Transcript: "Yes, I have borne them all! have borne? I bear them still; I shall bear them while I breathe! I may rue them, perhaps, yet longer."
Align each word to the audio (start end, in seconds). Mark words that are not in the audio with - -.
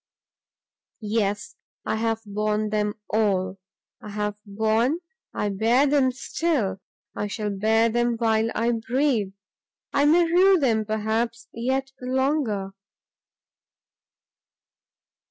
"Yes, 1.13 1.55
I 1.85 1.97
have 1.97 2.23
borne 2.25 2.71
them 2.71 2.95
all! 3.07 3.59
have 4.01 4.35
borne? 4.47 4.97
I 5.31 5.49
bear 5.49 5.85
them 5.85 6.11
still; 6.11 6.81
I 7.15 7.27
shall 7.27 7.51
bear 7.51 7.87
them 7.87 8.17
while 8.17 8.49
I 8.55 8.71
breathe! 8.71 9.33
I 9.93 10.05
may 10.05 10.23
rue 10.25 10.57
them, 10.57 10.85
perhaps, 10.85 11.49
yet 11.53 11.91
longer." 12.01 12.71